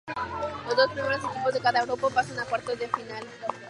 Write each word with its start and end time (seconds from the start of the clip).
Los 0.65 0.75
dos 0.75 0.91
primeros 0.93 1.23
equipos 1.23 1.53
de 1.53 1.59
cada 1.61 1.85
grupo 1.85 2.09
pasan 2.09 2.39
a 2.39 2.45
cuartos 2.45 2.79
de 2.79 2.87
final. 2.87 3.23